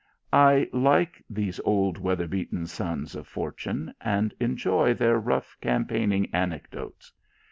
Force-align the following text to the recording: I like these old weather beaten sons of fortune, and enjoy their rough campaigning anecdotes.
I 0.33 0.67
like 0.73 1.23
these 1.29 1.59
old 1.63 1.99
weather 1.99 2.27
beaten 2.27 2.65
sons 2.65 3.15
of 3.15 3.27
fortune, 3.27 3.93
and 4.01 4.33
enjoy 4.39 4.95
their 4.95 5.19
rough 5.19 5.55
campaigning 5.61 6.33
anecdotes. 6.33 7.13